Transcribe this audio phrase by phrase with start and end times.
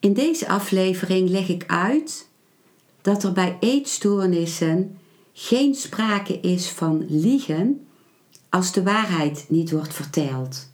[0.00, 2.28] In deze aflevering leg ik uit
[3.02, 4.98] dat er bij eetstoornissen
[5.32, 7.86] geen sprake is van liegen
[8.48, 10.68] als de waarheid niet wordt verteld.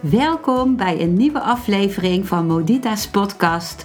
[0.00, 3.84] Welkom bij een nieuwe aflevering van Modita's podcast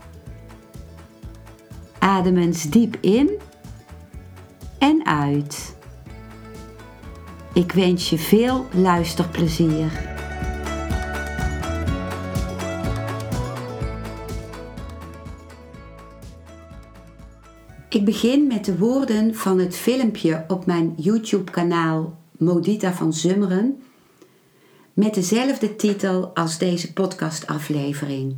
[2.01, 3.29] Adem eens diep in
[4.79, 5.75] en uit.
[7.53, 10.09] Ik wens je veel luisterplezier.
[17.89, 23.81] Ik begin met de woorden van het filmpje op mijn YouTube-kanaal Modita van Zummeren
[24.93, 28.35] met dezelfde titel als deze podcastaflevering.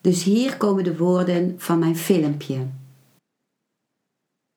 [0.00, 2.70] Dus hier komen de woorden van mijn filmpje.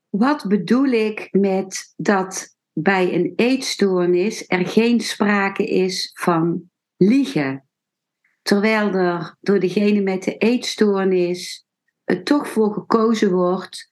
[0.10, 7.68] Wat bedoel ik met dat bij een eetstoornis er geen sprake is van liegen?
[8.42, 11.66] Terwijl er door degene met de eetstoornis
[12.04, 13.90] er toch voor gekozen wordt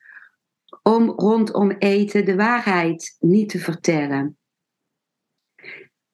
[0.81, 4.37] om rondom eten de waarheid niet te vertellen.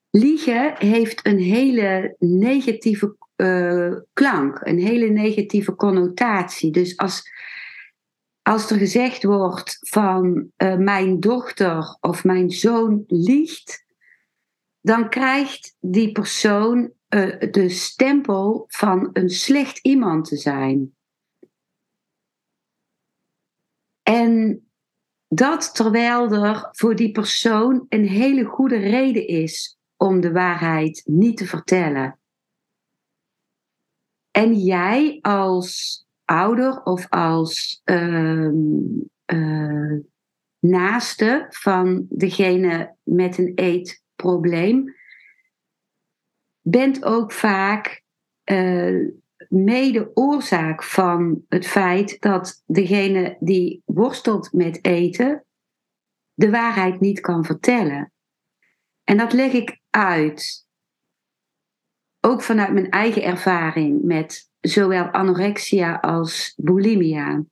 [0.09, 6.71] Liegen heeft een hele negatieve uh, klank, een hele negatieve connotatie.
[6.71, 7.31] Dus als,
[8.41, 13.85] als er gezegd wordt van uh, mijn dochter of mijn zoon liegt,
[14.81, 20.95] dan krijgt die persoon uh, de stempel van een slecht iemand te zijn.
[24.03, 24.61] En
[25.27, 31.37] dat terwijl er voor die persoon een hele goede reden is om de waarheid niet
[31.37, 32.16] te vertellen.
[34.37, 38.51] En jij als ouder of als uh,
[39.33, 39.99] uh,
[40.59, 44.95] naaste van degene met een eetprobleem,
[46.61, 48.03] bent ook vaak
[48.51, 49.07] uh,
[49.49, 55.45] mede oorzaak van het feit dat degene die worstelt met eten
[56.33, 58.11] de waarheid niet kan vertellen.
[59.03, 60.66] En dat leg ik uit.
[62.27, 67.43] Ook vanuit mijn eigen ervaring met zowel anorexia als bulimia.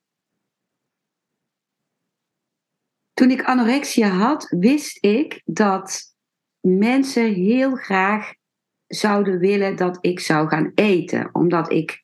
[3.14, 6.16] Toen ik anorexia had, wist ik dat
[6.60, 8.34] mensen heel graag
[8.88, 12.04] zouden willen dat ik zou gaan eten, omdat ik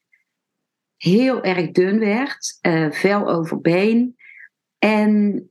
[0.98, 4.16] heel erg dun werd, uh, vel over been.
[4.78, 5.46] En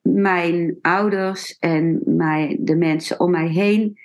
[0.00, 3.98] mijn ouders en mijn, de mensen om mij heen,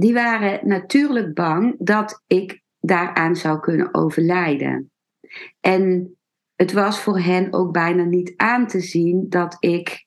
[0.00, 4.92] die waren natuurlijk bang dat ik daaraan zou kunnen overlijden.
[5.60, 6.14] En
[6.54, 10.06] het was voor hen ook bijna niet aan te zien dat ik,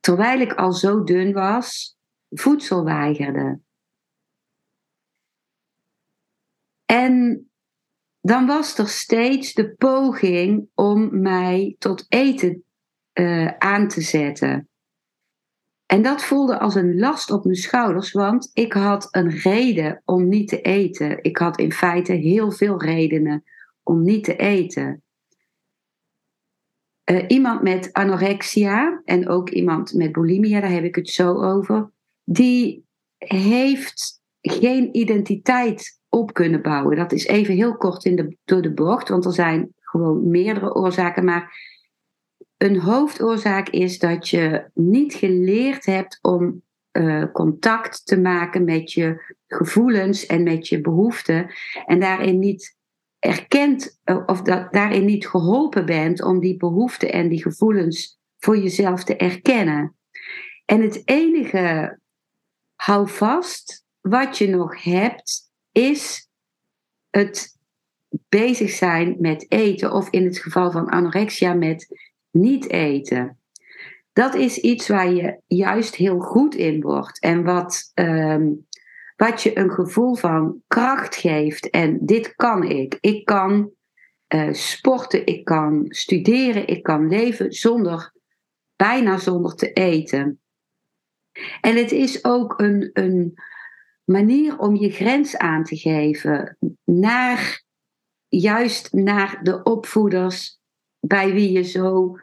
[0.00, 1.96] terwijl ik al zo dun was,
[2.28, 3.60] voedsel weigerde.
[6.84, 7.44] En
[8.20, 12.64] dan was er steeds de poging om mij tot eten
[13.14, 14.69] uh, aan te zetten.
[15.90, 20.28] En dat voelde als een last op mijn schouders, want ik had een reden om
[20.28, 21.22] niet te eten.
[21.22, 23.44] Ik had in feite heel veel redenen
[23.82, 25.02] om niet te eten.
[27.10, 31.90] Uh, iemand met anorexia en ook iemand met bulimia, daar heb ik het zo over,
[32.24, 32.84] die
[33.18, 36.96] heeft geen identiteit op kunnen bouwen.
[36.96, 40.74] Dat is even heel kort in de, door de bocht, want er zijn gewoon meerdere
[40.74, 41.24] oorzaken.
[41.24, 41.52] Maar
[42.62, 46.62] een hoofdoorzaak is dat je niet geleerd hebt om
[46.92, 51.50] uh, contact te maken met je gevoelens en met je behoeften.
[51.86, 52.76] En daarin niet
[53.18, 58.58] erkend uh, of dat, daarin niet geholpen bent om die behoeften en die gevoelens voor
[58.58, 59.96] jezelf te erkennen.
[60.64, 61.98] En het enige
[62.74, 66.28] hou vast wat je nog hebt, is
[67.10, 67.58] het
[68.28, 69.92] bezig zijn met eten.
[69.92, 73.38] Of in het geval van anorexia met niet eten.
[74.12, 77.20] Dat is iets waar je juist heel goed in wordt.
[77.20, 78.66] En wat, um,
[79.16, 81.70] wat je een gevoel van kracht geeft.
[81.70, 82.98] En dit kan ik.
[83.00, 83.70] Ik kan
[84.34, 88.12] uh, sporten, ik kan studeren, ik kan leven zonder
[88.76, 90.40] bijna zonder te eten.
[91.60, 93.34] En het is ook een, een
[94.04, 97.62] manier om je grens aan te geven naar
[98.28, 100.59] juist naar de opvoeders
[101.00, 102.18] bij wie je zo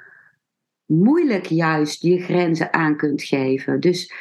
[0.86, 3.80] moeilijk juist je grenzen aan kunt geven.
[3.80, 4.14] Dus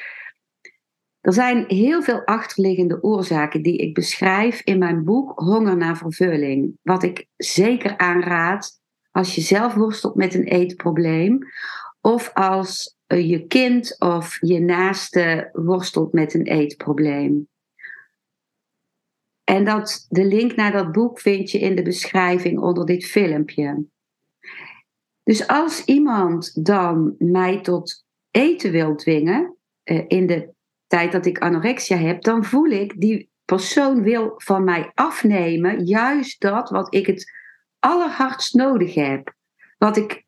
[1.21, 6.79] er zijn heel veel achterliggende oorzaken die ik beschrijf in mijn boek Honger naar vervulling.
[6.83, 8.81] Wat ik zeker aanraad
[9.11, 11.39] als je zelf worstelt met een eetprobleem
[12.01, 17.49] of als je kind of je naaste worstelt met een eetprobleem.
[19.45, 23.85] En dat, de link naar dat boek vind je in de beschrijving onder dit filmpje.
[25.27, 30.49] Dus als iemand dan mij tot eten wil dwingen, uh, in de
[30.87, 36.41] tijd dat ik anorexia heb, dan voel ik die persoon wil van mij afnemen juist
[36.41, 37.33] dat wat ik het
[37.79, 39.35] allerhardst nodig heb.
[39.79, 40.25] Wat ik,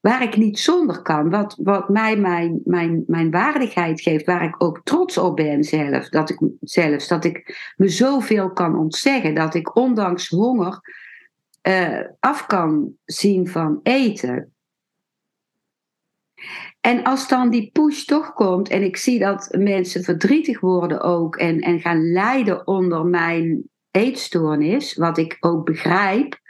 [0.00, 1.30] waar ik niet zonder kan.
[1.30, 4.26] Wat, wat mij mijn, mijn, mijn waardigheid geeft.
[4.26, 6.08] Waar ik ook trots op ben zelf.
[6.08, 7.08] Dat ik, zelfs.
[7.08, 9.34] Dat ik me zoveel kan ontzeggen.
[9.34, 10.80] Dat ik ondanks honger
[11.68, 14.54] uh, af kan zien van eten.
[16.80, 21.36] En als dan die push toch komt en ik zie dat mensen verdrietig worden ook
[21.36, 26.40] en, en gaan lijden onder mijn eetstoornis, wat ik ook begrijp,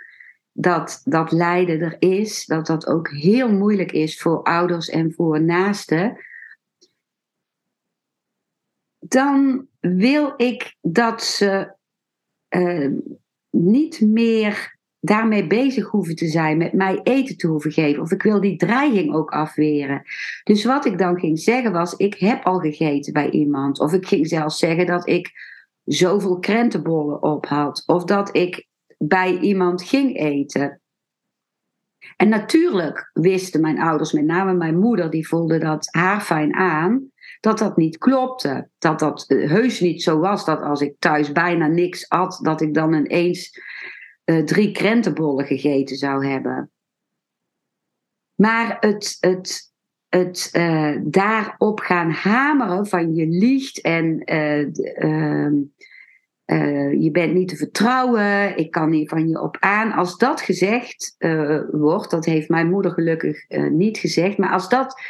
[0.52, 5.42] dat dat lijden er is, dat dat ook heel moeilijk is voor ouders en voor
[5.42, 6.18] naasten,
[8.98, 11.74] dan wil ik dat ze
[12.56, 12.90] uh,
[13.50, 18.02] niet meer daarmee bezig hoeven te zijn, met mij eten te hoeven geven.
[18.02, 20.02] Of ik wil die dreiging ook afweren.
[20.44, 23.80] Dus wat ik dan ging zeggen was, ik heb al gegeten bij iemand.
[23.80, 25.30] Of ik ging zelfs zeggen dat ik
[25.84, 27.82] zoveel krentenbollen op had.
[27.86, 28.66] Of dat ik
[28.98, 30.80] bij iemand ging eten.
[32.16, 37.10] En natuurlijk wisten mijn ouders, met name mijn moeder, die voelde dat haar fijn aan,
[37.40, 38.68] dat dat niet klopte.
[38.78, 42.74] Dat dat heus niet zo was dat als ik thuis bijna niks at, dat ik
[42.74, 43.60] dan ineens
[44.24, 46.70] uh, drie krentenbollen gegeten zou hebben.
[48.34, 49.72] Maar het, het,
[50.08, 54.66] het uh, daarop gaan hameren van je liegt en uh,
[57.02, 59.92] je bent niet te vertrouwen, ik kan niet van je op aan.
[59.92, 61.16] Als dat gezegd
[61.70, 65.02] wordt, dat heeft mijn moeder gelukkig niet gezegd, maar als dat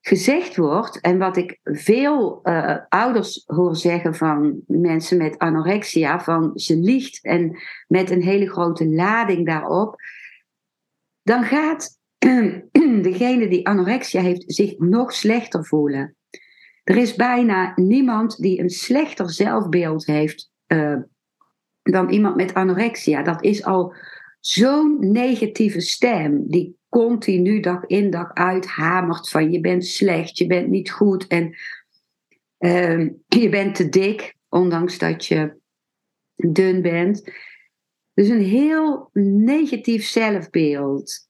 [0.00, 6.58] gezegd wordt, en wat ik veel uh, ouders hoor zeggen van mensen met anorexia, van
[6.58, 9.96] ze liegt en met een hele grote lading daarop,
[11.22, 11.98] dan gaat
[13.02, 16.16] degene die anorexia heeft zich nog slechter voelen.
[16.84, 20.96] Er is bijna niemand die een slechter zelfbeeld heeft uh,
[21.82, 23.22] dan iemand met anorexia.
[23.22, 23.94] Dat is al
[24.40, 30.46] zo'n negatieve stem die continu dag in dag uit hamert van je bent slecht, je
[30.46, 31.56] bent niet goed en
[32.58, 33.10] uh,
[33.42, 35.60] je bent te dik, ondanks dat je
[36.34, 37.32] dun bent.
[38.14, 41.28] Dus een heel negatief zelfbeeld.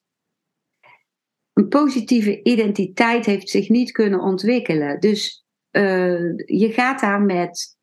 [1.53, 5.01] Een positieve identiteit heeft zich niet kunnen ontwikkelen.
[5.01, 7.77] Dus uh, je gaat daar met,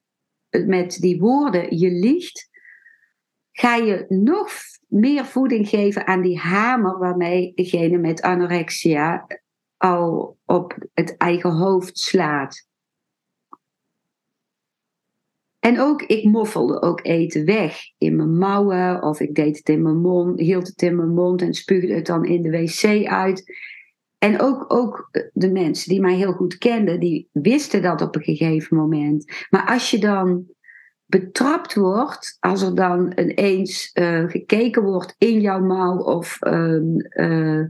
[0.49, 2.49] met die woorden, je liegt,
[3.51, 4.51] ga je nog
[4.95, 9.27] meer voeding geven aan die hamer waarmee degene met anorexia
[9.77, 12.67] al op het eigen hoofd slaat.
[15.59, 19.81] En ook, ik moffelde ook eten weg in mijn mouwen of ik deed het in
[19.81, 23.53] mijn mond, hield het in mijn mond en spuugde het dan in de wc uit.
[24.17, 28.23] En ook, ook de mensen die mij heel goed kenden, die wisten dat op een
[28.23, 29.45] gegeven moment.
[29.49, 30.54] Maar als je dan
[31.05, 37.63] betrapt wordt, als er dan ineens uh, gekeken wordt in jouw mouw of uh,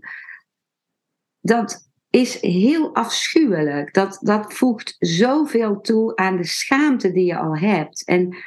[1.40, 3.94] dat is heel afschuwelijk.
[3.94, 8.06] Dat, dat voegt zoveel toe aan de schaamte die je al hebt.
[8.06, 8.38] En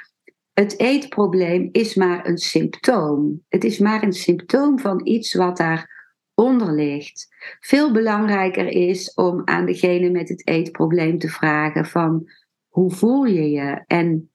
[0.52, 3.45] het eetprobleem is maar een symptoom.
[3.49, 7.28] Het is maar een symptoom van iets wat daaronder ligt.
[7.61, 12.30] Veel belangrijker is om aan degene met het eetprobleem te vragen van
[12.68, 13.83] hoe voel je je?
[13.87, 14.30] En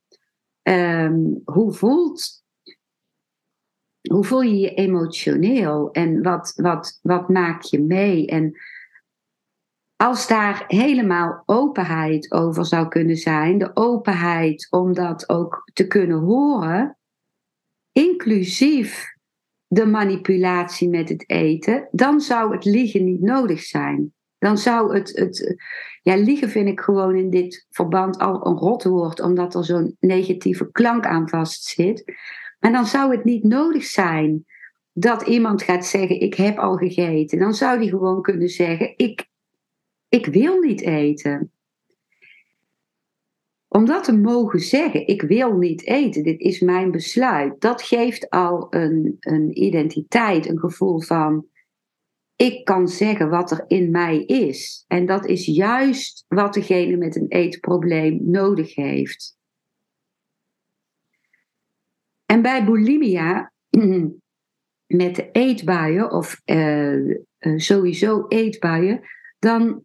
[0.68, 2.44] um, hoe, voelt,
[4.08, 8.26] hoe voel je je emotioneel en wat, wat, wat maak je mee?
[8.26, 8.56] En
[9.96, 16.18] als daar helemaal openheid over zou kunnen zijn, de openheid om dat ook te kunnen
[16.18, 16.98] horen,
[17.92, 19.12] inclusief
[19.66, 24.14] de manipulatie met het eten, dan zou het liegen niet nodig zijn.
[24.44, 25.64] Dan zou het, het.
[26.02, 30.70] Ja, liegen vind ik gewoon in dit verband al een rotwoord, omdat er zo'n negatieve
[30.70, 32.04] klank aan vastzit.
[32.60, 34.44] Maar dan zou het niet nodig zijn
[34.92, 37.38] dat iemand gaat zeggen: Ik heb al gegeten.
[37.38, 39.28] Dan zou die gewoon kunnen zeggen: Ik
[40.08, 41.52] ik wil niet eten.
[43.68, 48.30] Om dat te mogen zeggen, ik wil niet eten, dit is mijn besluit, dat geeft
[48.30, 51.46] al een, een identiteit, een gevoel van,
[52.36, 54.84] ik kan zeggen wat er in mij is.
[54.86, 59.36] En dat is juist wat degene met een eetprobleem nodig heeft.
[62.26, 63.52] En bij bulimia,
[64.86, 67.18] met de eetbuien of uh,
[67.56, 69.00] sowieso eetbuien,
[69.38, 69.84] dan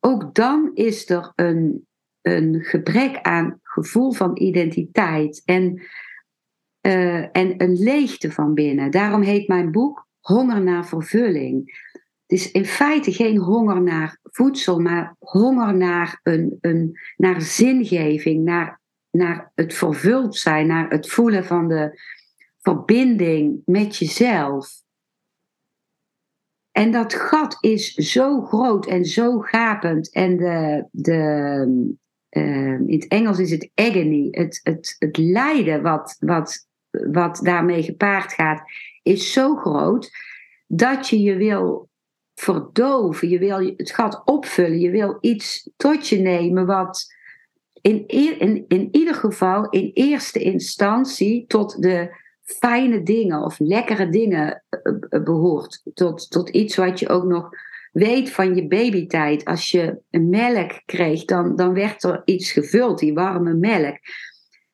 [0.00, 1.86] ook dan is er een,
[2.20, 5.82] een gebrek aan gevoel van identiteit en,
[6.86, 8.90] uh, en een leegte van binnen.
[8.90, 11.80] Daarom heet mijn boek Honger naar vervulling.
[12.26, 18.44] Het is in feite geen honger naar voedsel, maar honger naar, een, een, naar zingeving,
[18.44, 18.80] naar,
[19.10, 22.00] naar het vervuld zijn, naar het voelen van de
[22.58, 24.82] verbinding met jezelf.
[26.70, 30.12] En dat gat is zo groot en zo gapend.
[30.12, 31.16] En de, de,
[32.30, 37.82] uh, in het Engels is het agony, het, het, het lijden wat, wat, wat daarmee
[37.82, 38.62] gepaard gaat,
[39.08, 40.10] is zo groot
[40.66, 41.88] dat je je wil
[42.34, 43.28] verdoven.
[43.28, 44.80] Je wil het gat opvullen.
[44.80, 47.06] Je wil iets tot je nemen wat
[47.80, 54.64] in, in, in ieder geval in eerste instantie tot de fijne dingen of lekkere dingen
[54.68, 55.82] eh, eh, behoort.
[55.94, 57.48] Tot, tot iets wat je ook nog
[57.92, 59.44] weet van je babytijd.
[59.44, 63.96] Als je melk kreeg, dan, dan werd er iets gevuld, die warme melk.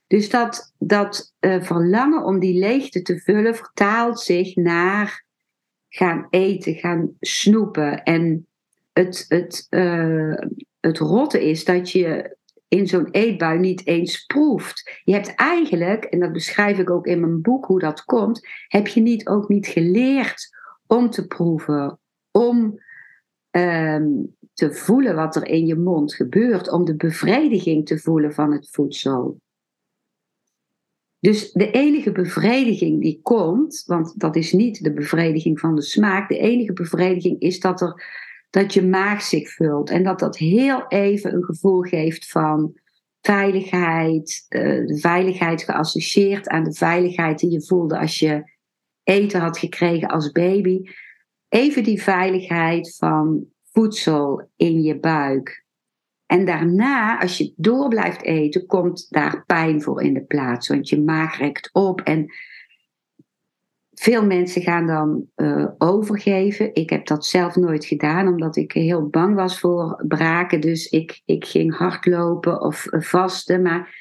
[0.07, 5.25] Dus dat, dat uh, verlangen om die leegte te vullen vertaalt zich naar
[5.89, 8.03] gaan eten, gaan snoepen.
[8.03, 8.47] En
[8.93, 10.39] het, het, uh,
[10.81, 12.37] het rotte is dat je
[12.69, 15.01] in zo'n eetbui niet eens proeft.
[15.05, 18.87] Je hebt eigenlijk, en dat beschrijf ik ook in mijn boek hoe dat komt, heb
[18.87, 20.57] je niet, ook niet geleerd
[20.87, 21.99] om te proeven,
[22.31, 22.79] om
[23.51, 24.09] ehm,
[24.53, 28.69] te voelen wat er in je mond gebeurt, om de bevrediging te voelen van het
[28.71, 29.41] voedsel.
[31.25, 36.29] Dus de enige bevrediging die komt, want dat is niet de bevrediging van de smaak,
[36.29, 38.05] de enige bevrediging is dat, er,
[38.51, 42.79] dat je maag zich vult en dat dat heel even een gevoel geeft van
[43.21, 48.53] veiligheid, uh, de veiligheid geassocieerd aan de veiligheid die je voelde als je
[49.03, 50.81] eten had gekregen als baby.
[51.49, 55.64] Even die veiligheid van voedsel in je buik.
[56.35, 60.69] En daarna, als je door blijft eten, komt daar pijn voor in de plaats.
[60.69, 62.01] Want je maag rekt op.
[62.01, 62.27] En
[63.93, 66.75] veel mensen gaan dan uh, overgeven.
[66.75, 70.61] Ik heb dat zelf nooit gedaan, omdat ik heel bang was voor braken.
[70.61, 73.63] Dus ik, ik ging hardlopen of uh, vasten.
[73.63, 73.95] Maar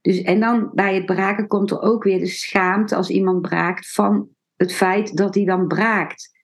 [0.00, 3.92] dus, en dan bij het braken komt er ook weer de schaamte als iemand braakt
[3.92, 6.38] van het feit dat hij dan braakt.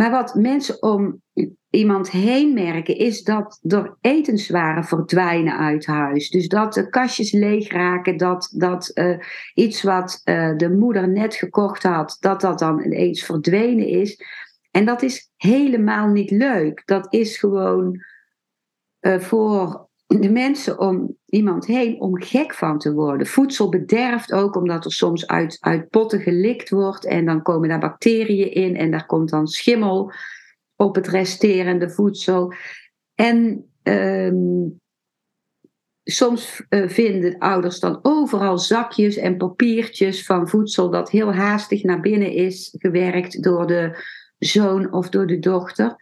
[0.00, 1.22] Maar wat mensen om
[1.70, 6.30] iemand heen merken, is dat er etenswaren verdwijnen uit huis.
[6.30, 9.18] Dus dat de kastjes leeg raken, dat, dat uh,
[9.54, 14.24] iets wat uh, de moeder net gekocht had, dat dat dan ineens verdwenen is.
[14.70, 16.82] En dat is helemaal niet leuk.
[16.84, 18.04] Dat is gewoon
[19.00, 19.88] uh, voor
[20.18, 23.26] de mensen om iemand heen om gek van te worden.
[23.26, 27.78] Voedsel bederft ook omdat er soms uit, uit potten gelikt wordt en dan komen daar
[27.78, 30.12] bacteriën in en daar komt dan schimmel
[30.76, 32.54] op het resterende voedsel.
[33.14, 34.68] En ehm,
[36.04, 42.00] soms uh, vinden ouders dan overal zakjes en papiertjes van voedsel dat heel haastig naar
[42.00, 44.04] binnen is gewerkt door de
[44.38, 45.96] zoon of door de dochter.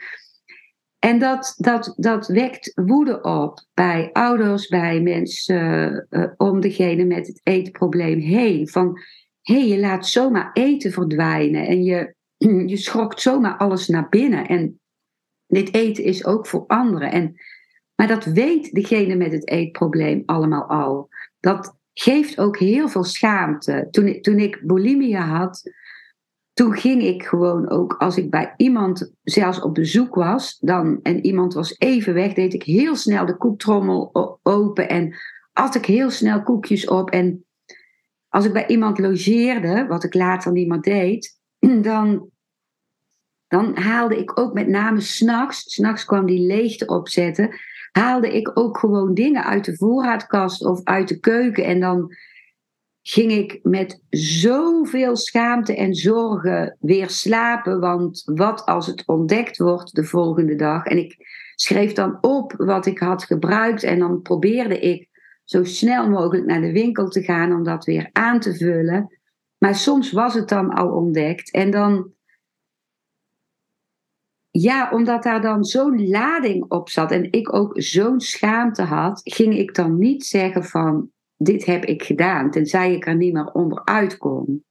[0.98, 7.26] En dat, dat, dat wekt woede op bij ouders, bij mensen uh, om degene met
[7.26, 8.68] het eetprobleem heen.
[8.68, 9.00] Van
[9.42, 12.14] hé, hey, je laat zomaar eten verdwijnen en je,
[12.72, 14.46] je schrokt zomaar alles naar binnen.
[14.46, 14.80] En
[15.46, 17.12] dit eten is ook voor anderen.
[17.12, 17.34] En,
[17.94, 21.08] maar dat weet degene met het eetprobleem allemaal al.
[21.40, 23.88] Dat geeft ook heel veel schaamte.
[23.90, 25.62] Toen, toen ik bulimia had,
[26.58, 31.24] toen ging ik gewoon ook, als ik bij iemand zelfs op bezoek was, dan, en
[31.24, 34.10] iemand was even weg, deed ik heel snel de koektrommel
[34.42, 35.16] open en
[35.52, 37.10] at ik heel snel koekjes op.
[37.10, 37.44] En
[38.28, 41.38] als ik bij iemand logeerde, wat ik later niet meer deed,
[41.90, 42.30] dan,
[43.46, 47.50] dan haalde ik ook met name s'nachts, s'nachts kwam die leegte opzetten,
[47.92, 52.12] haalde ik ook gewoon dingen uit de voorraadkast of uit de keuken en dan
[53.10, 57.80] ging ik met zoveel schaamte en zorgen weer slapen.
[57.80, 60.84] Want wat als het ontdekt wordt de volgende dag?
[60.84, 61.16] En ik
[61.54, 63.82] schreef dan op wat ik had gebruikt.
[63.82, 65.08] En dan probeerde ik
[65.44, 69.18] zo snel mogelijk naar de winkel te gaan om dat weer aan te vullen.
[69.58, 71.50] Maar soms was het dan al ontdekt.
[71.50, 72.12] En dan.
[74.50, 79.58] ja, omdat daar dan zo'n lading op zat en ik ook zo'n schaamte had, ging
[79.58, 84.16] ik dan niet zeggen van dit heb ik gedaan, tenzij ik er niet meer onderuit
[84.16, 84.64] kon.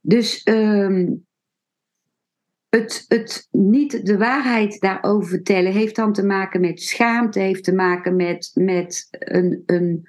[0.00, 1.14] Dus ehm,
[2.68, 7.74] het, het niet de waarheid daarover vertellen heeft dan te maken met schaamte, heeft te
[7.74, 10.08] maken met, met een, een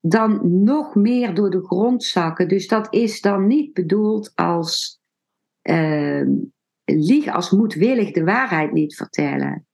[0.00, 2.48] dan nog meer door de grond zakken.
[2.48, 5.00] Dus dat is dan niet bedoeld als
[5.62, 6.26] uh,
[6.84, 9.67] liegen, als moedwillig de waarheid niet vertellen.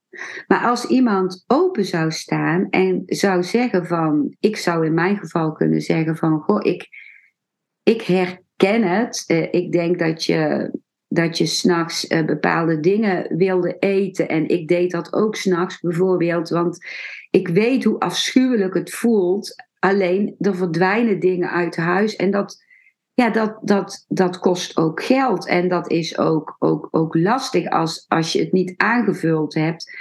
[0.47, 5.51] Maar als iemand open zou staan en zou zeggen van, ik zou in mijn geval
[5.51, 6.87] kunnen zeggen van, goh, ik,
[7.83, 9.23] ik herken het.
[9.27, 10.71] Uh, ik denk dat je,
[11.07, 16.49] dat je s'nachts uh, bepaalde dingen wilde eten en ik deed dat ook s'nachts bijvoorbeeld,
[16.49, 16.77] want
[17.29, 22.64] ik weet hoe afschuwelijk het voelt Alleen er verdwijnen dingen uit huis en dat,
[23.15, 25.47] ja, dat, dat, dat kost ook geld.
[25.47, 29.97] En dat is ook, ook, ook lastig als, als je het niet aangevuld hebt.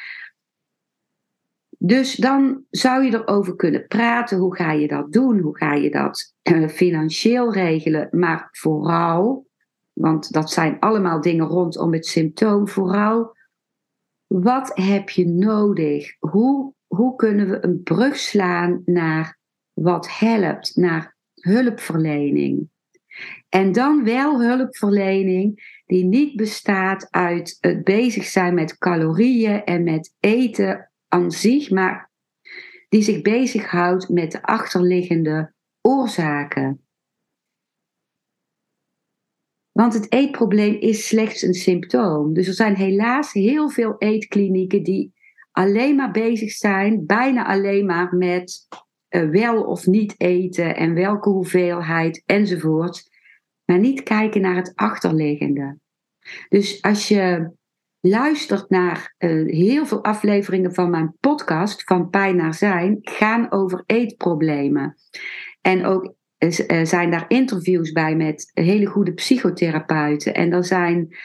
[1.79, 4.39] Dus dan zou je erover kunnen praten.
[4.39, 5.39] Hoe ga je dat doen?
[5.39, 8.09] Hoe ga je dat eh, financieel regelen?
[8.11, 9.47] Maar vooral,
[9.93, 13.37] want dat zijn allemaal dingen rondom het symptoom, vooral
[14.27, 16.17] wat heb je nodig?
[16.19, 19.39] Hoe, hoe kunnen we een brug slaan naar
[19.73, 22.69] wat helpt naar hulpverlening.
[23.49, 30.15] En dan wel hulpverlening die niet bestaat uit het bezig zijn met calorieën en met
[30.21, 32.11] eten aan zich, maar
[32.89, 36.85] die zich bezighoudt met de achterliggende oorzaken.
[39.73, 42.35] Want het eetprobleem is slechts een symptoom.
[42.35, 45.13] Dus er zijn helaas heel veel eetklinieken die
[45.53, 48.69] alleen maar bezig zijn, bijna alleen maar met
[49.21, 53.11] wel of niet eten en welke hoeveelheid enzovoort.
[53.65, 55.79] Maar niet kijken naar het achterliggende.
[56.49, 57.53] Dus als je
[58.01, 63.83] luistert naar uh, heel veel afleveringen van mijn podcast, van Pijn naar Zijn, gaan over
[63.87, 64.97] eetproblemen.
[65.61, 70.35] En ook uh, zijn daar interviews bij met hele goede psychotherapeuten.
[70.35, 71.17] En er zijn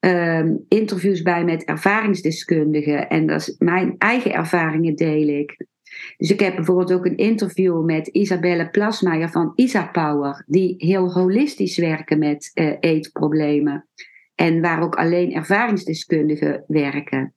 [0.00, 3.08] uh, interviews bij met ervaringsdeskundigen.
[3.08, 5.66] En dat is mijn eigen ervaringen deel ik.
[6.16, 11.12] Dus ik heb bijvoorbeeld ook een interview met Isabelle Plasmaier van Isa Power, die heel
[11.12, 13.88] holistisch werken met uh, eetproblemen
[14.34, 17.34] en waar ook alleen ervaringsdeskundigen werken.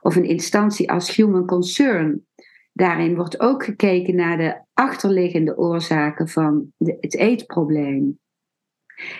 [0.00, 2.26] Of een instantie als Human Concern.
[2.72, 8.18] Daarin wordt ook gekeken naar de achterliggende oorzaken van de, het eetprobleem.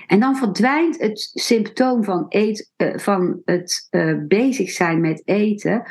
[0.06, 5.82] En dan verdwijnt het symptoom van, eet, uh, van het uh, bezig zijn met eten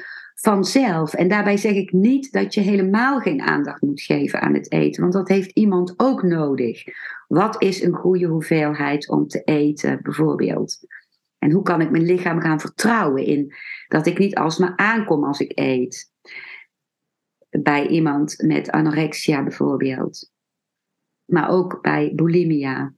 [0.42, 1.14] vanzelf.
[1.14, 5.02] En daarbij zeg ik niet dat je helemaal geen aandacht moet geven aan het eten,
[5.02, 6.84] want dat heeft iemand ook nodig.
[7.28, 10.80] Wat is een goede hoeveelheid om te eten, bijvoorbeeld?
[11.38, 13.54] En hoe kan ik mijn lichaam gaan vertrouwen in
[13.88, 16.12] dat ik niet alsmaar aankom als ik eet?
[17.50, 20.32] Bij iemand met anorexia bijvoorbeeld.
[21.26, 22.94] Maar ook bij bulimia.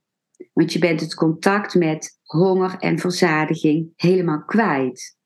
[0.53, 5.19] Want je bent het contact met honger en verzadiging helemaal kwijt.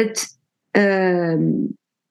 [0.00, 0.38] Het
[0.70, 1.52] ehm,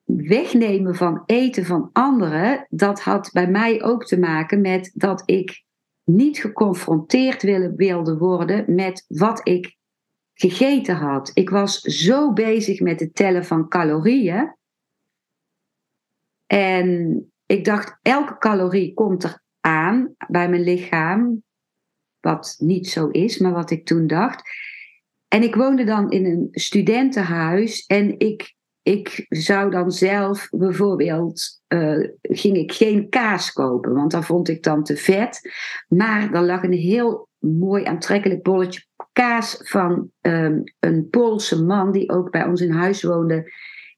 [0.03, 5.63] wegnemen van eten van anderen, dat had bij mij ook te maken met dat ik
[6.03, 7.41] niet geconfronteerd
[7.75, 9.77] wilde worden met wat ik
[10.33, 11.31] gegeten had.
[11.33, 14.55] Ik was zo bezig met het tellen van calorieën.
[16.47, 21.43] En ik dacht, elke calorie komt er aan bij mijn lichaam.
[22.19, 24.49] Wat niet zo is, maar wat ik toen dacht.
[25.29, 32.07] En ik woonde dan in een studentenhuis en ik, ik zou dan zelf bijvoorbeeld, uh,
[32.21, 35.51] ging ik geen kaas kopen, want dat vond ik dan te vet.
[35.87, 42.09] Maar er lag een heel mooi aantrekkelijk bolletje kaas van um, een Poolse man die
[42.09, 43.51] ook bij ons in huis woonde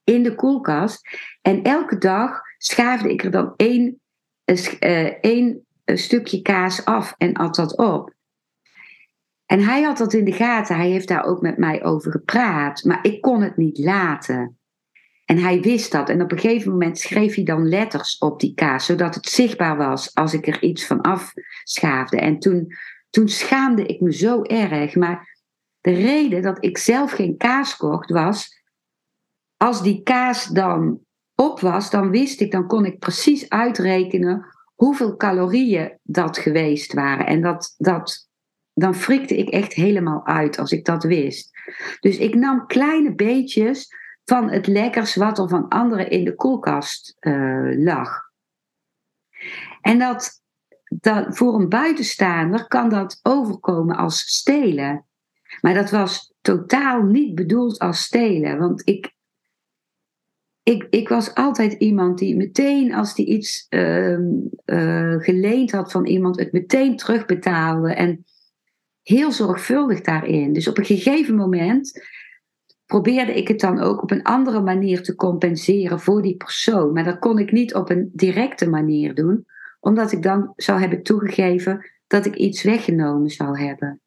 [0.04, 1.00] in de koelkast.
[1.42, 4.00] En elke dag schaafde ik er dan één,
[4.44, 8.14] uh, één stukje kaas af en at dat op.
[9.52, 10.76] En hij had dat in de gaten.
[10.76, 12.84] Hij heeft daar ook met mij over gepraat.
[12.84, 14.58] Maar ik kon het niet laten.
[15.24, 16.08] En hij wist dat.
[16.08, 19.76] En op een gegeven moment schreef hij dan letters op die kaas, zodat het zichtbaar
[19.76, 22.16] was als ik er iets van afschaafde.
[22.16, 22.72] En toen,
[23.10, 24.94] toen schaamde ik me zo erg.
[24.94, 25.40] Maar
[25.80, 28.62] de reden dat ik zelf geen kaas kocht was,
[29.56, 31.00] als die kaas dan
[31.34, 37.26] op was, dan wist ik, dan kon ik precies uitrekenen hoeveel calorieën dat geweest waren.
[37.26, 38.30] En dat, dat
[38.74, 41.50] dan frikte ik echt helemaal uit als ik dat wist.
[42.00, 43.88] Dus ik nam kleine beetjes
[44.24, 48.20] van het lekkers wat er van anderen in de koelkast uh, lag.
[49.80, 50.42] En dat
[51.00, 55.06] dat, voor een buitenstaander kan dat overkomen als stelen.
[55.60, 58.58] Maar dat was totaal niet bedoeld als stelen.
[58.58, 59.12] Want ik,
[60.62, 64.18] ik, ik was altijd iemand die meteen, als die iets uh,
[64.64, 67.94] uh, geleend had van iemand, het meteen terugbetaalde.
[67.94, 68.24] En
[69.02, 70.52] heel zorgvuldig daarin.
[70.52, 72.06] Dus op een gegeven moment
[72.86, 76.92] probeerde ik het dan ook op een andere manier te compenseren voor die persoon.
[76.92, 79.46] Maar dat kon ik niet op een directe manier doen,
[79.80, 84.00] omdat ik dan zou hebben toegegeven dat ik iets weggenomen zou hebben.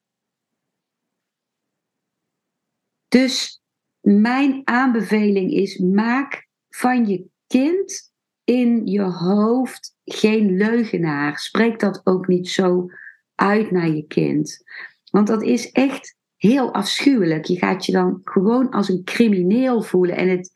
[3.08, 3.62] Dus
[4.02, 11.40] mijn aanbeveling is: maak van je kind in je hoofd geen leugenaar.
[11.40, 12.88] Spreek dat ook niet zo
[13.36, 14.64] uit naar je kind.
[15.12, 17.46] Want dat is echt heel afschuwelijk.
[17.46, 20.16] Je gaat je dan gewoon als een crimineel voelen.
[20.16, 20.52] En het,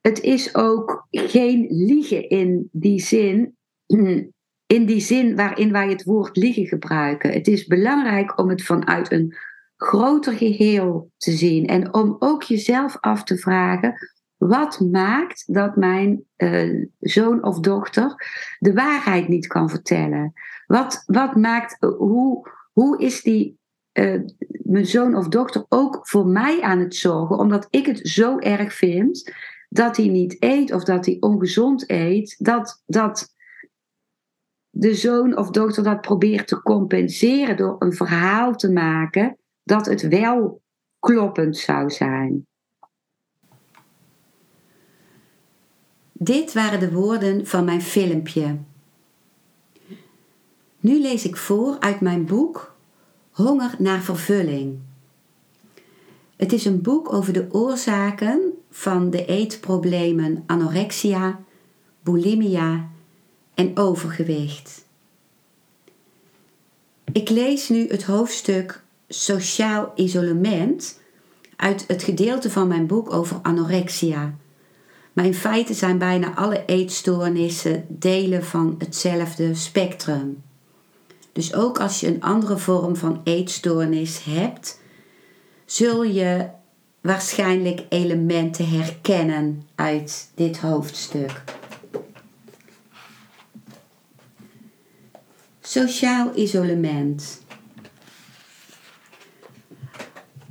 [0.00, 3.56] het is ook geen liegen in die zin.
[4.70, 7.32] In die zin waarin wij het woord liegen gebruiken.
[7.32, 9.36] Het is belangrijk om het vanuit een
[9.76, 11.66] groter geheel te zien.
[11.66, 13.94] En om ook jezelf af te vragen:
[14.40, 18.14] wat maakt dat mijn uh, zoon of dochter
[18.58, 20.32] de waarheid niet kan vertellen?
[20.66, 23.58] Wat, wat maakt, hoe, hoe is die,
[23.92, 28.38] uh, mijn zoon of dochter ook voor mij aan het zorgen, omdat ik het zo
[28.38, 29.34] erg vind
[29.68, 33.34] dat hij niet eet of dat hij ongezond eet, dat, dat
[34.70, 40.08] de zoon of dochter dat probeert te compenseren door een verhaal te maken dat het
[40.08, 40.62] wel
[40.98, 42.48] kloppend zou zijn.
[46.22, 48.56] Dit waren de woorden van mijn filmpje.
[50.80, 52.74] Nu lees ik voor uit mijn boek
[53.30, 54.78] Honger naar vervulling.
[56.36, 61.40] Het is een boek over de oorzaken van de eetproblemen anorexia,
[62.02, 62.88] bulimia
[63.54, 64.84] en overgewicht.
[67.12, 71.00] Ik lees nu het hoofdstuk Sociaal isolement
[71.56, 74.34] uit het gedeelte van mijn boek over anorexia.
[75.20, 80.42] Maar in feite zijn bijna alle eetstoornissen delen van hetzelfde spectrum.
[81.32, 84.80] Dus ook als je een andere vorm van eetstoornis hebt,
[85.64, 86.48] zul je
[87.00, 91.44] waarschijnlijk elementen herkennen uit dit hoofdstuk.
[95.60, 97.42] Sociaal isolement.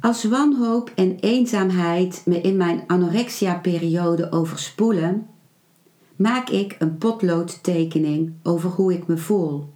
[0.01, 5.27] Als wanhoop en eenzaamheid me in mijn anorexia-periode overspoelen,
[6.15, 9.69] maak ik een potloodtekening over hoe ik me voel.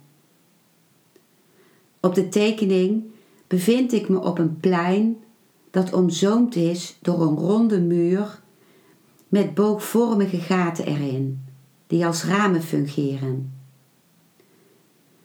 [1.99, 3.03] Op de tekening
[3.47, 5.17] bevind ik me op een plein
[5.71, 8.41] dat omzoomd is door een ronde muur
[9.27, 11.45] met boogvormige gaten erin,
[11.87, 13.53] die als ramen fungeren.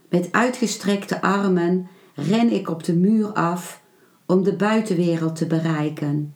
[0.08, 3.82] Met uitgestrekte armen ren ik op de muur af
[4.28, 6.34] om de buitenwereld te bereiken.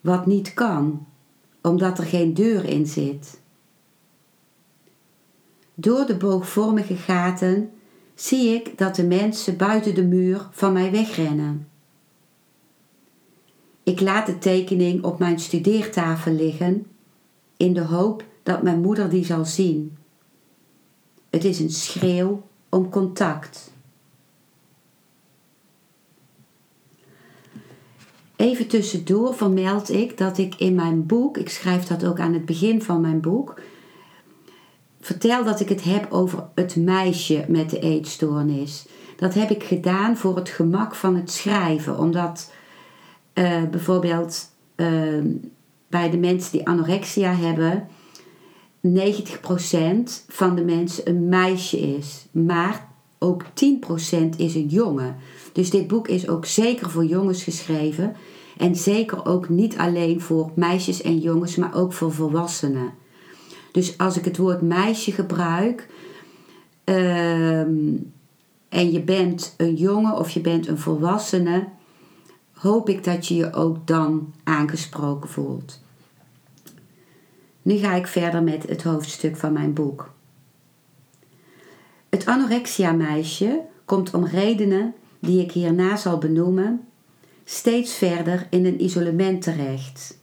[0.00, 1.06] Wat niet kan,
[1.62, 3.40] omdat er geen deur in zit.
[5.74, 7.70] Door de boogvormige gaten
[8.14, 11.68] zie ik dat de mensen buiten de muur van mij wegrennen.
[13.82, 16.86] Ik laat de tekening op mijn studeertafel liggen
[17.56, 19.96] in de hoop dat mijn moeder die zal zien.
[21.30, 23.74] Het is een schreeuw om contact.
[28.36, 32.44] Even tussendoor vermeld ik dat ik in mijn boek, ik schrijf dat ook aan het
[32.44, 33.60] begin van mijn boek,
[35.00, 38.86] vertel dat ik het heb over het meisje met de eetstoornis.
[39.16, 42.52] Dat heb ik gedaan voor het gemak van het schrijven, omdat
[43.34, 45.24] uh, bijvoorbeeld uh,
[45.88, 47.88] bij de mensen die anorexia hebben,
[48.86, 48.90] 90%
[50.28, 52.88] van de mensen een meisje is, maar
[53.26, 55.16] ook 10% is een jongen.
[55.52, 58.16] Dus dit boek is ook zeker voor jongens geschreven
[58.56, 62.92] en zeker ook niet alleen voor meisjes en jongens, maar ook voor volwassenen.
[63.72, 65.88] Dus als ik het woord meisje gebruik
[66.84, 68.12] um,
[68.68, 71.64] en je bent een jongen of je bent een volwassene,
[72.52, 75.80] hoop ik dat je je ook dan aangesproken voelt.
[77.62, 80.14] Nu ga ik verder met het hoofdstuk van mijn boek.
[82.16, 86.80] Het anorexia-meisje komt om redenen die ik hierna zal benoemen
[87.44, 90.18] steeds verder in een isolement terecht.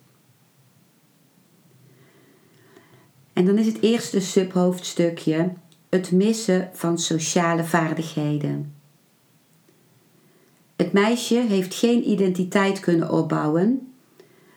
[3.33, 5.53] En dan is het eerste subhoofdstukje
[5.89, 8.73] het missen van sociale vaardigheden.
[10.75, 13.93] Het meisje heeft geen identiteit kunnen opbouwen,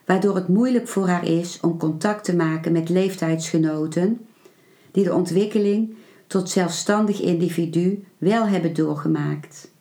[0.05, 4.27] waardoor het moeilijk voor haar is om contact te maken met leeftijdsgenoten
[4.91, 5.96] die de ontwikkeling
[6.27, 9.71] tot zelfstandig individu wel hebben doorgemaakt.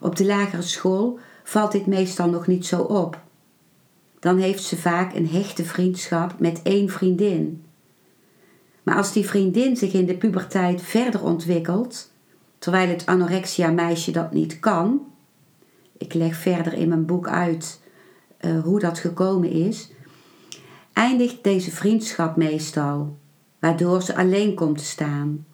[0.00, 3.20] Op de lagere school valt dit meestal nog niet zo op.
[4.18, 7.64] Dan heeft ze vaak een hechte vriendschap met één vriendin.
[8.82, 12.10] Maar als die vriendin zich in de puberteit verder ontwikkelt,
[12.58, 15.06] terwijl het anorexia-meisje dat niet kan,
[15.98, 17.80] ik leg verder in mijn boek uit
[18.40, 19.90] uh, hoe dat gekomen is,
[20.92, 23.16] eindigt deze vriendschap meestal,
[23.62, 25.46] waardoor ze alleen komt te staan.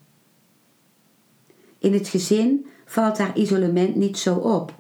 [1.79, 4.75] In het gezin valt haar isolement niet zo op,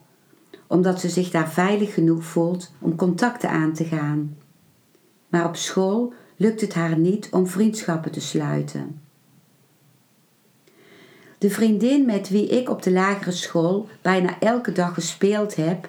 [0.66, 4.36] omdat ze zich daar veilig genoeg voelt om contacten aan te gaan.
[5.28, 9.00] Maar op school lukt het haar niet om vriendschappen te sluiten.
[11.38, 15.88] De vriendin met wie ik op de lagere school bijna elke dag gespeeld heb,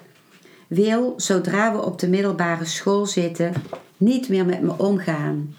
[0.67, 3.53] wil, zodra we op de middelbare school zitten,
[3.97, 5.55] niet meer met me omgaan.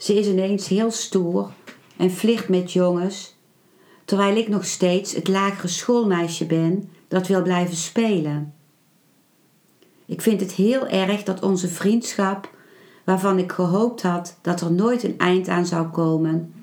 [0.00, 1.50] Ze is ineens heel stoer
[1.96, 3.36] en vliegt met jongens,
[4.04, 8.54] terwijl ik nog steeds het lagere schoolmeisje ben dat wil blijven spelen.
[10.06, 12.54] Ik vind het heel erg dat onze vriendschap,
[13.04, 16.54] waarvan ik gehoopt had dat er nooit een eind aan zou komen,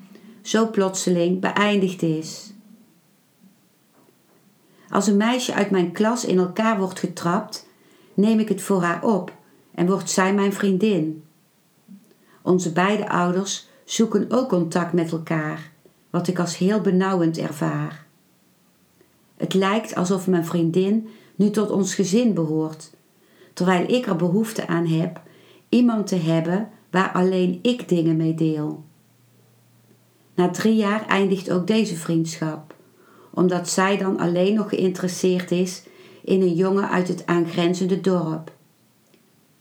[0.42, 2.52] zo plotseling beëindigd is.
[4.88, 7.68] Als een meisje uit mijn klas in elkaar wordt getrapt,
[8.14, 9.32] neem ik het voor haar op
[9.74, 11.22] en wordt zij mijn vriendin.
[12.48, 15.70] Onze beide ouders zoeken ook contact met elkaar,
[16.10, 18.06] wat ik als heel benauwend ervaar.
[19.36, 22.90] Het lijkt alsof mijn vriendin nu tot ons gezin behoort,
[23.52, 25.20] terwijl ik er behoefte aan heb
[25.68, 28.84] iemand te hebben waar alleen ik dingen mee deel.
[30.34, 32.74] Na drie jaar eindigt ook deze vriendschap,
[33.30, 35.82] omdat zij dan alleen nog geïnteresseerd is
[36.24, 38.52] in een jongen uit het aangrenzende dorp.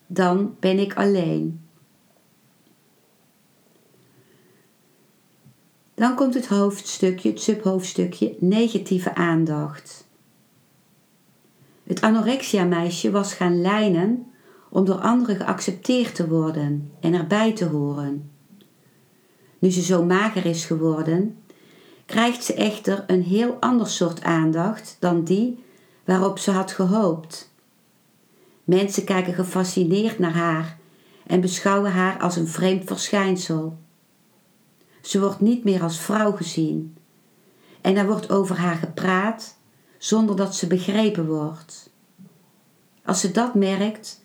[0.05, 1.66] Dan ben ik alleen.
[5.97, 10.07] Dan komt het hoofdstukje, het subhoofdstukje negatieve aandacht.
[11.83, 14.31] Het anorexia-meisje was gaan lijnen
[14.69, 18.31] om door anderen geaccepteerd te worden en erbij te horen.
[19.59, 21.37] Nu ze zo mager is geworden,
[22.05, 25.63] krijgt ze echter een heel ander soort aandacht dan die
[26.05, 27.53] waarop ze had gehoopt.
[28.63, 30.77] Mensen kijken gefascineerd naar haar
[31.27, 33.77] en beschouwen haar als een vreemd verschijnsel.
[35.07, 36.97] Ze wordt niet meer als vrouw gezien
[37.81, 39.57] en er wordt over haar gepraat
[39.97, 41.89] zonder dat ze begrepen wordt.
[43.05, 44.21] Als ze dat merkt,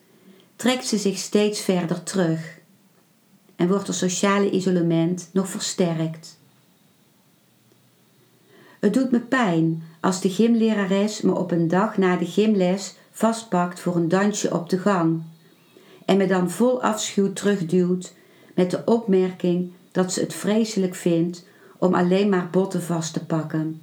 [0.56, 2.58] trekt ze zich steeds verder terug
[3.56, 6.38] en wordt het sociale isolement nog versterkt.
[8.80, 13.80] Het doet me pijn als de gymlerares me op een dag na de gymles vastpakt
[13.80, 15.22] voor een dansje op de gang
[16.04, 18.14] en me dan vol afschuw terugduwt
[18.54, 21.44] met de opmerking dat ze het vreselijk vindt
[21.78, 23.82] om alleen maar botten vast te pakken.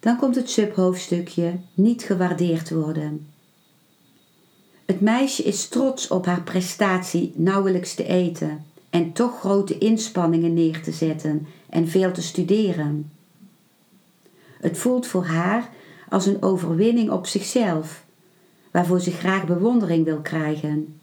[0.00, 3.26] Dan komt het subhoofdstukje niet gewaardeerd worden.
[4.84, 10.82] Het meisje is trots op haar prestatie nauwelijks te eten en toch grote inspanningen neer
[10.82, 13.12] te zetten en veel te studeren.
[14.60, 15.70] Het voelt voor haar
[16.08, 18.04] als een overwinning op zichzelf,
[18.70, 20.99] waarvoor ze graag bewondering wil krijgen.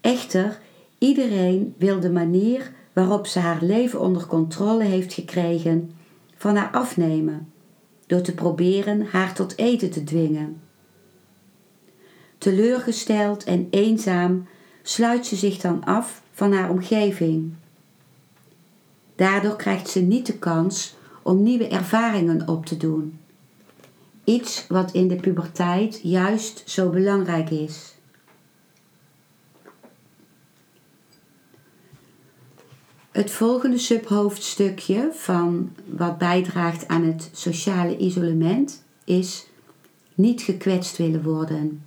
[0.00, 0.58] Echter,
[0.98, 5.92] iedereen wil de manier waarop ze haar leven onder controle heeft gekregen
[6.36, 7.52] van haar afnemen,
[8.06, 10.60] door te proberen haar tot eten te dwingen.
[12.38, 14.46] Teleurgesteld en eenzaam
[14.82, 17.52] sluit ze zich dan af van haar omgeving.
[19.16, 23.18] Daardoor krijgt ze niet de kans om nieuwe ervaringen op te doen.
[24.24, 27.94] Iets wat in de puberteit juist zo belangrijk is.
[33.20, 39.46] Het volgende subhoofdstukje van wat bijdraagt aan het sociale isolement is
[40.14, 41.82] niet gekwetst willen worden.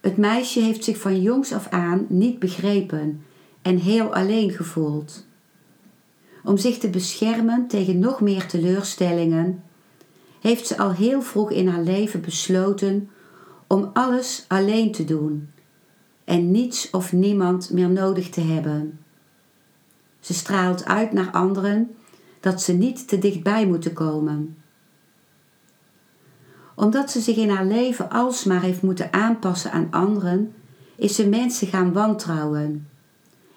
[0.00, 3.24] Het meisje heeft zich van jongs af aan niet begrepen
[3.62, 5.26] en heel alleen gevoeld.
[6.44, 9.62] Om zich te beschermen tegen nog meer teleurstellingen,
[10.40, 13.10] heeft ze al heel vroeg in haar leven besloten
[13.66, 15.48] om alles alleen te doen
[16.24, 18.98] en niets of niemand meer nodig te hebben.
[20.26, 21.96] Ze straalt uit naar anderen
[22.40, 24.56] dat ze niet te dichtbij moeten komen
[26.76, 30.54] omdat ze zich in haar leven alsmaar heeft moeten aanpassen aan anderen,
[30.96, 32.88] is ze mensen gaan wantrouwen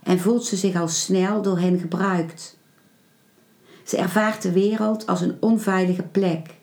[0.04, 2.58] en voelt ze zich al snel door hen gebruikt.
[3.84, 6.56] Ze ervaart de wereld als een onveilige plek.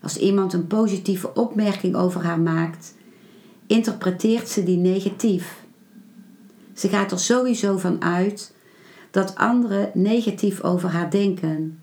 [0.00, 2.94] Als iemand een positieve opmerking over haar maakt,
[3.66, 5.64] interpreteert ze die negatief.
[6.74, 8.54] Ze gaat er sowieso van uit
[9.12, 11.80] dat anderen negatief over haar denken,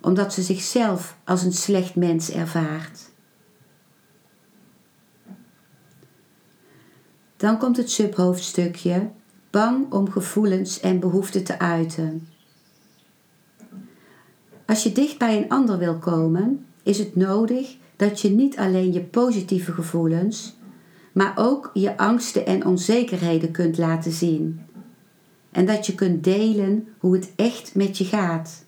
[0.00, 3.10] omdat ze zichzelf als een slecht mens ervaart.
[7.36, 9.10] Dan komt het subhoofdstukje
[9.50, 12.28] bang om gevoelens en behoeften te uiten.
[14.66, 18.92] Als je dicht bij een ander wil komen, is het nodig dat je niet alleen
[18.92, 20.56] je positieve gevoelens,
[21.12, 24.60] maar ook je angsten en onzekerheden kunt laten zien.
[25.50, 28.64] En dat je kunt delen hoe het echt met je gaat.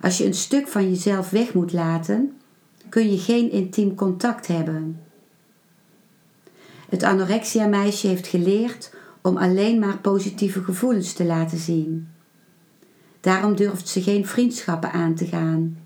[0.00, 2.40] Als je een stuk van jezelf weg moet laten,
[2.88, 5.00] kun je geen intiem contact hebben.
[6.88, 12.08] Het anorexia-meisje heeft geleerd om alleen maar positieve gevoelens te laten zien.
[13.20, 15.78] Daarom durft ze geen vriendschappen aan te gaan.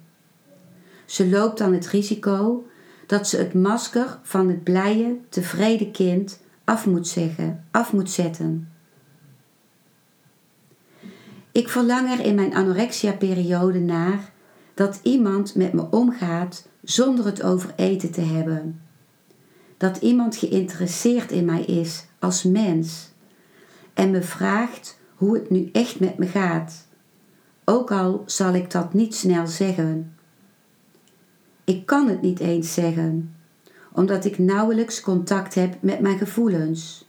[1.05, 2.67] Ze loopt dan het risico
[3.07, 8.69] dat ze het masker van het blije, tevreden kind af moet, zeggen, af moet zetten.
[11.55, 14.33] Ik verlang er in mijn anorexia-periode naar
[14.75, 18.81] dat iemand met me omgaat zonder het over eten te hebben.
[19.77, 23.13] Dat iemand geïnteresseerd in mij is als mens
[23.93, 26.87] en me vraagt hoe het nu echt met me gaat,
[27.65, 30.17] ook al zal ik dat niet snel zeggen.
[31.65, 33.37] Ik kan het niet eens zeggen,
[33.93, 37.09] omdat ik nauwelijks contact heb met mijn gevoelens.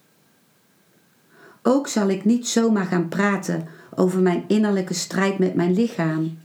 [1.63, 6.37] Ook zal ik niet zomaar gaan praten over mijn innerlijke strijd met mijn lichaam,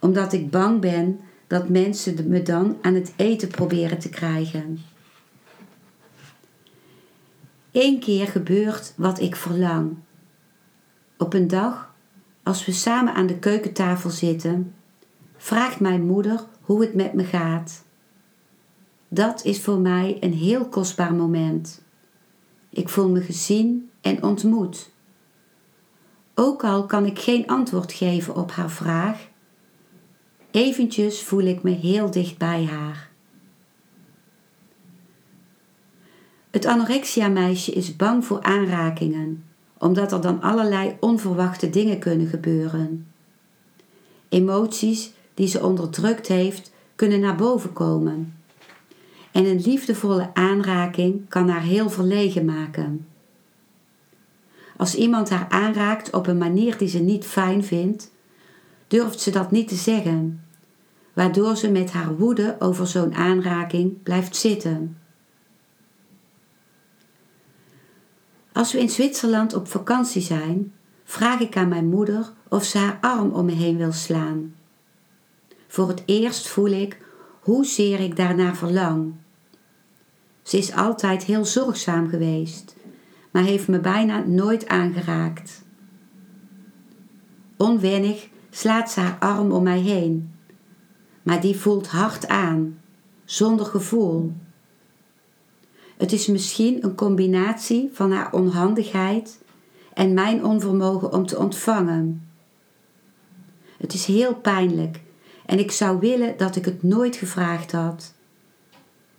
[0.00, 4.78] omdat ik bang ben dat mensen me dan aan het eten proberen te krijgen.
[7.72, 9.96] Eén keer gebeurt wat ik verlang.
[11.18, 11.94] Op een dag,
[12.42, 14.74] als we samen aan de keukentafel zitten,
[15.36, 17.84] vraagt mijn moeder hoe het met me gaat.
[19.08, 21.82] Dat is voor mij een heel kostbaar moment.
[22.70, 24.93] Ik voel me gezien en ontmoet.
[26.34, 29.28] Ook al kan ik geen antwoord geven op haar vraag,
[30.50, 33.10] eventjes voel ik me heel dicht bij haar.
[36.50, 39.44] Het anorexia-meisje is bang voor aanrakingen,
[39.78, 43.06] omdat er dan allerlei onverwachte dingen kunnen gebeuren.
[44.28, 48.34] Emoties die ze onderdrukt heeft, kunnen naar boven komen.
[49.32, 53.06] En een liefdevolle aanraking kan haar heel verlegen maken.
[54.76, 58.12] Als iemand haar aanraakt op een manier die ze niet fijn vindt,
[58.86, 60.44] durft ze dat niet te zeggen,
[61.12, 64.98] waardoor ze met haar woede over zo'n aanraking blijft zitten.
[68.52, 70.72] Als we in Zwitserland op vakantie zijn,
[71.04, 74.54] vraag ik aan mijn moeder of ze haar arm om me heen wil slaan.
[75.68, 76.98] Voor het eerst voel ik
[77.40, 79.14] hoezeer ik daarnaar verlang.
[80.42, 82.76] Ze is altijd heel zorgzaam geweest,
[83.34, 85.62] maar heeft me bijna nooit aangeraakt.
[87.56, 90.34] Onwennig slaat ze haar arm om mij heen,
[91.22, 92.80] maar die voelt hard aan,
[93.24, 94.32] zonder gevoel.
[95.96, 99.42] Het is misschien een combinatie van haar onhandigheid
[99.94, 102.28] en mijn onvermogen om te ontvangen.
[103.76, 105.00] Het is heel pijnlijk
[105.46, 108.14] en ik zou willen dat ik het nooit gevraagd had.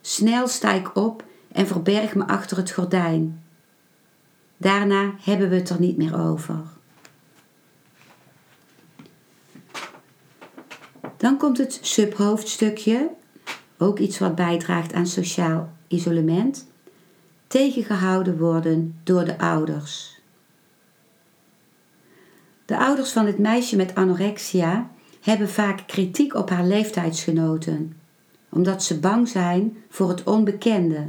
[0.01, 3.44] Snel sta ik op en verberg me achter het gordijn.
[4.57, 6.63] Daarna hebben we het er niet meer over.
[11.17, 13.09] Dan komt het subhoofdstukje,
[13.77, 16.67] ook iets wat bijdraagt aan sociaal isolement,
[17.47, 20.19] tegengehouden worden door de ouders.
[22.65, 24.89] De ouders van het meisje met anorexia
[25.21, 27.97] hebben vaak kritiek op haar leeftijdsgenoten,
[28.49, 31.07] omdat ze bang zijn voor het onbekende.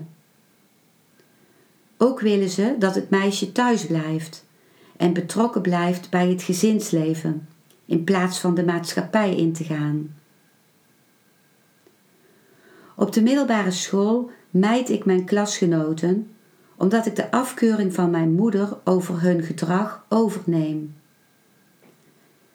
[1.99, 4.45] Ook willen ze dat het meisje thuis blijft
[4.97, 7.49] en betrokken blijft bij het gezinsleven,
[7.87, 10.15] in plaats van de maatschappij in te gaan.
[12.97, 16.31] Op de middelbare school mijd ik mijn klasgenoten
[16.77, 20.95] omdat ik de afkeuring van mijn moeder over hun gedrag overneem.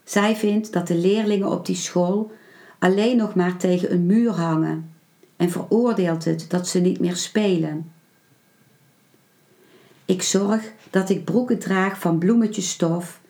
[0.03, 2.31] Zij vindt dat de leerlingen op die school
[2.79, 4.93] alleen nog maar tegen een muur hangen
[5.35, 7.91] en veroordeelt het dat ze niet meer spelen.
[10.11, 13.21] Ik zorg dat ik broeken draag van bloemetjesstof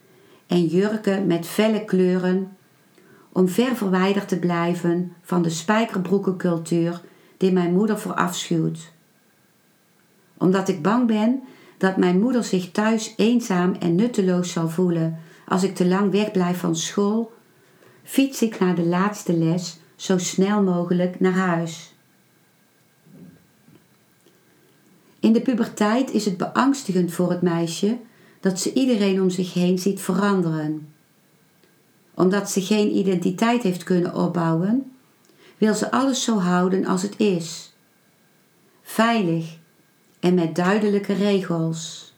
[0.47, 2.57] en jurken met felle kleuren
[3.31, 7.01] om ver verwijderd te blijven van de spijkerbroekencultuur
[7.37, 8.91] die mijn moeder verafschuwt.
[10.37, 11.41] Omdat ik bang ben
[11.77, 16.59] dat mijn moeder zich thuis eenzaam en nutteloos zal voelen als ik te lang wegblijf
[16.59, 17.31] van school,
[18.03, 21.90] fiets ik naar de laatste les zo snel mogelijk naar huis.
[25.21, 27.97] In de puberteit is het beangstigend voor het meisje
[28.39, 30.93] dat ze iedereen om zich heen ziet veranderen.
[32.13, 34.91] Omdat ze geen identiteit heeft kunnen opbouwen,
[35.57, 37.73] wil ze alles zo houden als het is.
[38.81, 39.57] Veilig
[40.19, 42.13] en met duidelijke regels.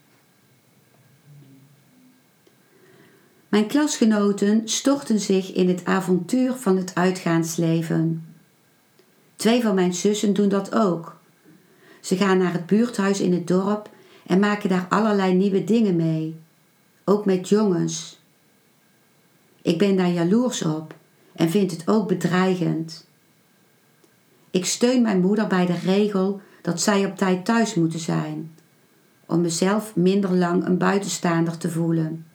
[3.50, 8.26] Mijn klasgenoten storten zich in het avontuur van het uitgaansleven.
[9.36, 11.22] Twee van mijn zussen doen dat ook.
[12.04, 13.90] Ze gaan naar het buurthuis in het dorp
[14.26, 16.36] en maken daar allerlei nieuwe dingen mee.
[17.04, 18.22] Ook met jongens.
[19.62, 20.96] Ik ben daar jaloers op
[21.36, 23.08] en vind het ook bedreigend.
[24.52, 28.56] Ik steun mijn moeder bij de regel dat zij op tijd thuis moeten zijn,
[29.26, 32.26] om mezelf minder lang een buitenstaander te voelen.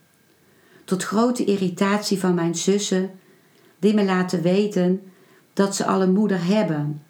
[0.84, 3.10] Tot grote irritatie van mijn zussen,
[3.78, 5.02] die me laten weten
[5.52, 7.02] dat ze al een moeder hebben.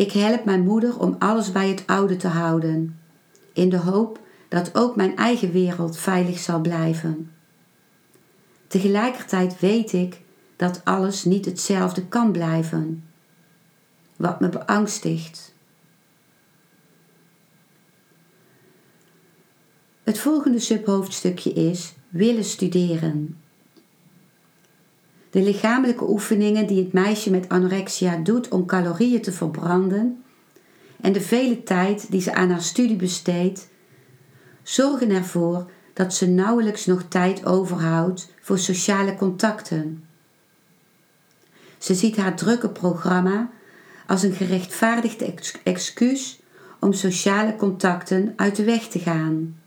[0.00, 2.98] Ik help mijn moeder om alles bij het oude te houden,
[3.52, 7.32] in de hoop dat ook mijn eigen wereld veilig zal blijven.
[8.66, 10.20] Tegelijkertijd weet ik
[10.56, 13.04] dat alles niet hetzelfde kan blijven,
[14.16, 15.54] wat me beangstigt.
[20.02, 23.40] Het volgende subhoofdstukje is willen studeren.
[25.30, 30.22] De lichamelijke oefeningen die het meisje met anorexia doet om calorieën te verbranden
[31.00, 33.68] en de vele tijd die ze aan haar studie besteedt,
[34.62, 40.04] zorgen ervoor dat ze nauwelijks nog tijd overhoudt voor sociale contacten.
[41.78, 43.50] Ze ziet haar drukke programma
[44.06, 45.24] als een gerechtvaardigd
[45.62, 46.40] excuus
[46.80, 49.59] om sociale contacten uit de weg te gaan.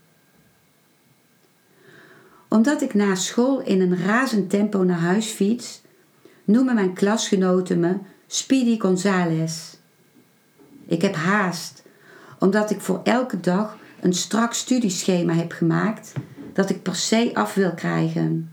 [2.54, 5.82] Omdat ik na school in een razend tempo naar huis fiets,
[6.44, 9.76] noemen mijn klasgenoten me Speedy Gonzales.
[10.86, 11.82] Ik heb haast,
[12.38, 16.12] omdat ik voor elke dag een strak studieschema heb gemaakt
[16.52, 18.52] dat ik per se af wil krijgen.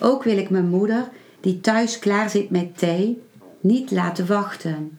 [0.00, 1.08] Ook wil ik mijn moeder,
[1.40, 3.22] die thuis klaar zit met thee,
[3.60, 4.98] niet laten wachten.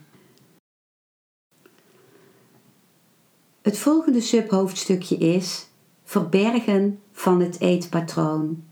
[3.61, 5.71] Het volgende subhoofdstukje is
[6.14, 8.64] verbergen van het eetpatroon.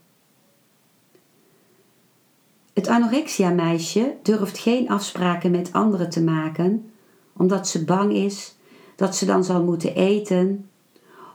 [2.74, 6.92] Het anorexia-meisje durft geen afspraken met anderen te maken,
[7.34, 8.56] omdat ze bang is
[8.96, 10.70] dat ze dan zal moeten eten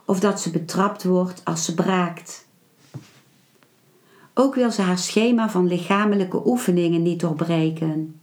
[0.05, 2.47] of dat ze betrapt wordt als ze braakt.
[4.33, 8.19] Ook wil ze haar schema van lichamelijke oefeningen niet doorbreken.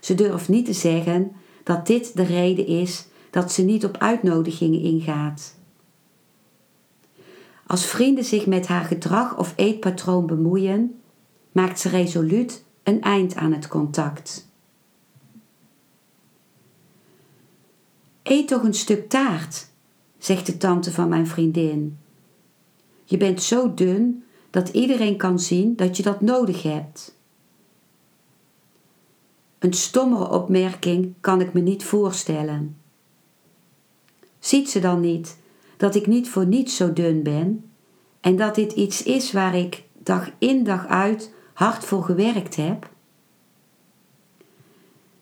[0.00, 1.32] Ze durft niet te zeggen
[1.64, 5.58] dat dit de reden is dat ze niet op uitnodigingen ingaat.
[7.70, 11.00] Als vrienden zich met haar gedrag of eetpatroon bemoeien,
[11.52, 14.48] maakt ze resoluut een eind aan het contact.
[18.22, 19.70] Eet toch een stuk taart,
[20.18, 21.98] zegt de tante van mijn vriendin.
[23.04, 27.18] Je bent zo dun dat iedereen kan zien dat je dat nodig hebt.
[29.58, 32.76] Een stommere opmerking kan ik me niet voorstellen.
[34.38, 35.38] Ziet ze dan niet
[35.80, 37.70] dat ik niet voor niets zo dun ben
[38.20, 42.90] en dat dit iets is waar ik dag in dag uit hard voor gewerkt heb?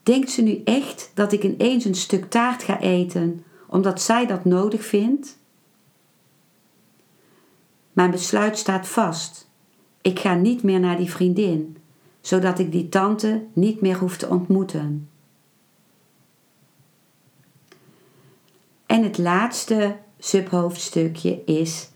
[0.03, 4.45] Denkt ze nu echt dat ik ineens een stuk taart ga eten omdat zij dat
[4.45, 5.39] nodig vindt?
[7.93, 9.51] Mijn besluit staat vast.
[10.03, 11.77] Ik ga niet meer naar die vriendin,
[12.21, 15.09] zodat ik die tante niet meer hoef te ontmoeten.
[18.87, 21.89] En het laatste subhoofdstukje is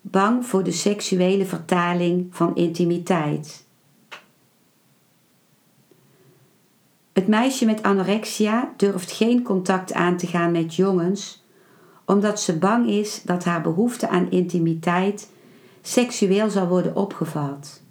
[0.00, 3.64] bang voor de seksuele vertaling van intimiteit.
[7.12, 11.44] Het meisje met anorexia durft geen contact aan te gaan met jongens,
[12.04, 15.30] omdat ze bang is dat haar behoefte aan intimiteit
[15.82, 17.82] seksueel zal worden opgevat.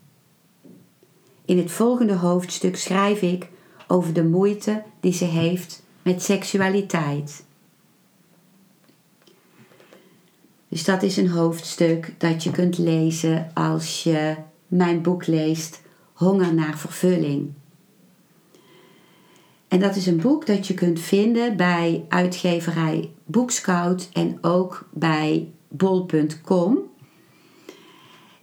[1.46, 3.50] In het volgende hoofdstuk schrijf ik
[3.88, 7.46] over de moeite die ze heeft met seksualiteit.
[10.70, 14.36] Dus dat is een hoofdstuk dat je kunt lezen als je
[14.67, 15.82] mijn boek leest,
[16.13, 17.51] Honger naar vervulling.
[19.67, 25.51] En dat is een boek dat je kunt vinden bij uitgeverij Boekscout en ook bij
[25.67, 26.80] bol.com.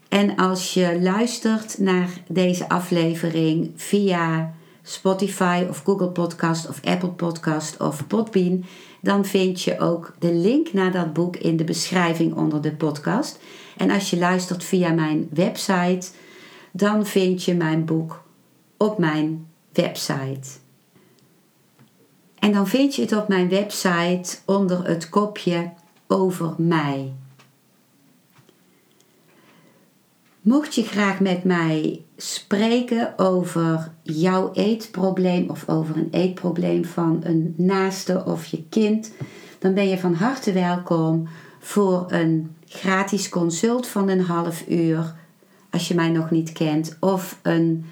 [0.08, 7.80] En als je luistert naar deze aflevering via Spotify of Google Podcast of Apple Podcast
[7.80, 8.64] of Podbean,
[9.00, 13.38] dan vind je ook de link naar dat boek in de beschrijving onder de podcast.
[13.76, 16.08] En als je luistert via mijn website,
[16.72, 18.22] dan vind je mijn boek
[18.76, 20.48] op mijn website.
[22.38, 25.72] En dan vind je het op mijn website onder het kopje
[26.06, 27.12] over mij.
[30.46, 37.54] Mocht je graag met mij spreken over jouw eetprobleem of over een eetprobleem van een
[37.56, 39.12] naaste of je kind,
[39.58, 41.28] dan ben je van harte welkom
[41.58, 45.14] voor een gratis consult van een half uur
[45.70, 47.84] als je mij nog niet kent of een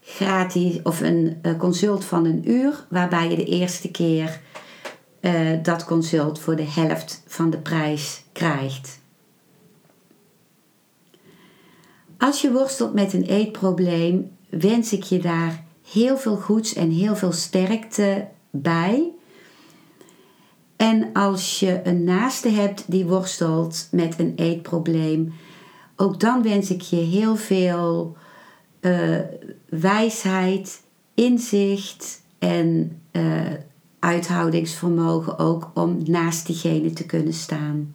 [0.00, 4.40] gratis of een eh, consult van een uur waarbij je de eerste keer
[5.20, 5.32] uh,
[5.62, 9.02] dat consult voor de helft van de prijs krijgt.
[12.24, 17.16] Als je worstelt met een eetprobleem, wens ik je daar heel veel goeds en heel
[17.16, 19.10] veel sterkte bij.
[20.76, 25.32] En als je een naaste hebt die worstelt met een eetprobleem,
[25.96, 28.16] ook dan wens ik je heel veel
[28.80, 29.18] uh,
[29.68, 30.82] wijsheid,
[31.14, 33.52] inzicht en uh,
[33.98, 37.94] uithoudingsvermogen ook om naast diegene te kunnen staan.